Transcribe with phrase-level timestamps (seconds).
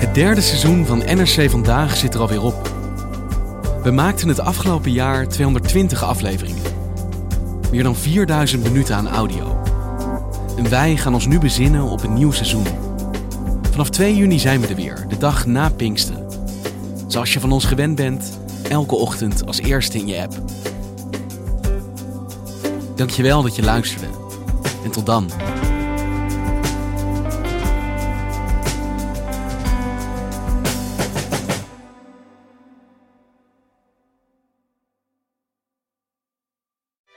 [0.00, 2.72] Het derde seizoen van NRC Vandaag zit er alweer op.
[3.82, 6.62] We maakten het afgelopen jaar 220 afleveringen.
[7.70, 9.62] Meer dan 4000 minuten aan audio.
[10.56, 12.66] En wij gaan ons nu bezinnen op een nieuw seizoen.
[13.70, 16.26] Vanaf 2 juni zijn we er weer, de dag na Pinksteren.
[17.06, 20.42] Zoals je van ons gewend bent, elke ochtend als eerste in je app.
[22.94, 24.06] Dankjewel dat je luisterde.
[24.84, 25.30] En tot dan.